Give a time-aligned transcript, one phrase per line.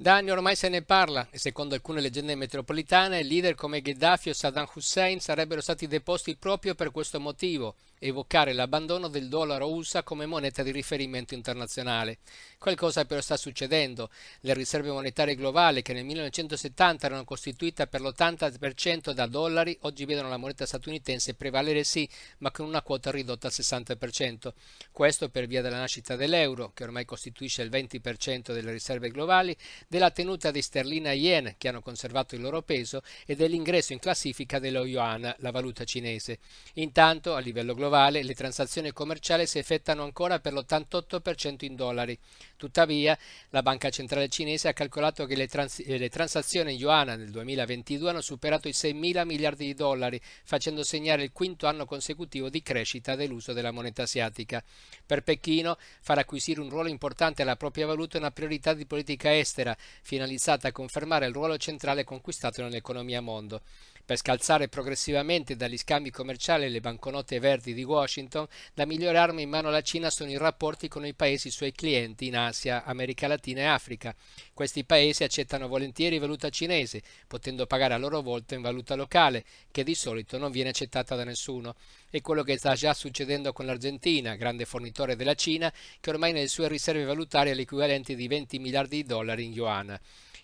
[0.00, 4.32] Da anni ormai se ne parla e secondo alcune leggende metropolitane leader come Gheddafi o
[4.32, 10.24] Saddam Hussein sarebbero stati deposti proprio per questo motivo, evocare l'abbandono del dollaro USA come
[10.24, 12.18] moneta di riferimento internazionale.
[12.58, 14.10] Qualcosa però sta succedendo.
[14.40, 20.30] Le riserve monetarie globali, che nel 1970 erano costituite per l'80% da dollari, oggi vedono
[20.30, 22.08] la moneta statunitense prevalere sì,
[22.38, 24.52] ma con una quota ridotta al 60%.
[24.90, 29.54] Questo per via della nascita dell'euro, che ormai costituisce il 20% delle riserve globali,
[29.90, 34.60] della tenuta di sterlina yen che hanno conservato il loro peso e dell'ingresso in classifica
[34.60, 36.38] dello yuan, la valuta cinese.
[36.74, 42.16] Intanto, a livello globale, le transazioni commerciali si effettuano ancora per l'88% in dollari.
[42.56, 47.30] Tuttavia, la Banca Centrale Cinese ha calcolato che le, trans- le transazioni in yuan nel
[47.30, 52.48] 2022 hanno superato i 6 mila miliardi di dollari, facendo segnare il quinto anno consecutivo
[52.48, 54.62] di crescita dell'uso della moneta asiatica.
[55.04, 59.36] Per Pechino, far acquisire un ruolo importante alla propria valuta è una priorità di politica
[59.36, 63.62] estera, finalizzata a confermare il ruolo centrale conquistato nell'economia mondo.
[64.10, 69.48] Per scalzare progressivamente dagli scambi commerciali le banconote verdi di Washington, la migliore arma in
[69.48, 73.60] mano alla Cina sono i rapporti con i paesi suoi clienti in Asia, America Latina
[73.60, 74.12] e Africa.
[74.52, 79.84] Questi paesi accettano volentieri valuta cinese, potendo pagare a loro volta in valuta locale, che
[79.84, 81.76] di solito non viene accettata da nessuno.
[82.10, 86.48] È quello che sta già succedendo con l'Argentina, grande fornitore della Cina, che ormai nelle
[86.48, 89.69] sue riserve valutarie ha l'equivalente di 20 miliardi di dollari in yuan.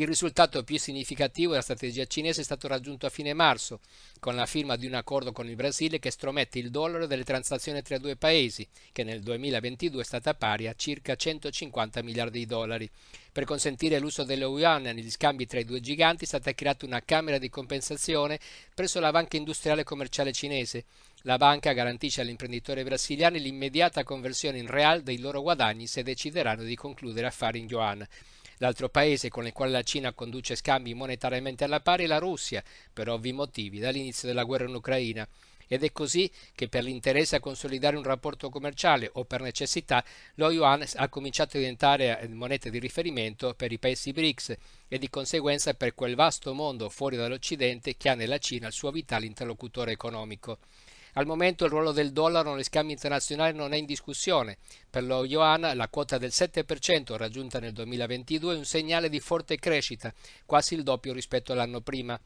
[0.00, 3.80] Il risultato più significativo della strategia cinese è stato raggiunto a fine marzo,
[4.20, 7.82] con la firma di un accordo con il Brasile che estromette il dollaro delle transazioni
[7.82, 12.46] tra i due paesi, che nel 2022 è stata pari a circa 150 miliardi di
[12.46, 12.88] dollari.
[13.32, 17.02] Per consentire l'uso dello yuan negli scambi tra i due giganti è stata creata una
[17.02, 18.38] camera di compensazione
[18.72, 20.84] presso la banca industriale commerciale cinese.
[21.22, 26.62] La banca garantisce agli imprenditori brasiliani l'immediata conversione in real dei loro guadagni se decideranno
[26.62, 28.06] di concludere affari in yuan.
[28.58, 32.62] L'altro paese con il quale la Cina conduce scambi monetariamente alla pari è la Russia,
[32.92, 35.26] per ovvi motivi, dall'inizio della guerra in Ucraina.
[35.70, 40.02] Ed è così che per l'interesse a consolidare un rapporto commerciale o per necessità
[40.36, 44.56] lo yuan ha cominciato a diventare moneta di riferimento per i paesi BRICS
[44.88, 48.90] e di conseguenza per quel vasto mondo fuori dall'Occidente che ha nella Cina il suo
[48.90, 50.58] vitale interlocutore economico.
[51.14, 54.58] Al momento il ruolo del dollaro negli scambi internazionali non è in discussione.
[54.88, 59.56] Per lo yuan la quota del 7% raggiunta nel 2022 è un segnale di forte
[59.58, 60.12] crescita,
[60.44, 62.20] quasi il doppio rispetto all'anno prima.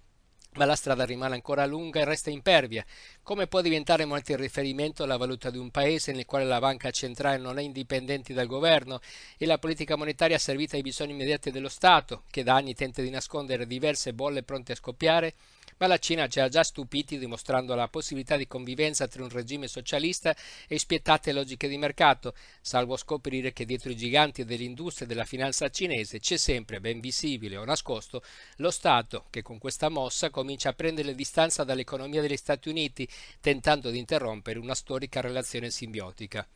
[0.55, 2.85] Ma la strada rimane ancora lunga e resta impervia.
[3.23, 6.91] Come può diventare moneta di riferimento la valuta di un paese nel quale la banca
[6.91, 9.01] centrale non è indipendente dal governo
[9.39, 13.09] e la politica monetaria servita ai bisogni immediati dello Stato, che da anni tenta di
[13.09, 15.35] nascondere diverse bolle pronte a scoppiare?
[15.83, 19.67] Ma la Cina ci ha già stupiti dimostrando la possibilità di convivenza tra un regime
[19.67, 20.33] socialista
[20.69, 25.69] e spietate logiche di mercato, salvo scoprire che dietro i giganti dell'industria e della finanza
[25.71, 28.23] cinese c'è sempre, ben visibile o nascosto,
[28.59, 33.09] lo Stato che con questa mossa comincia a prendere distanza dall'economia degli Stati Uniti,
[33.41, 36.47] tentando di interrompere una storica relazione simbiotica.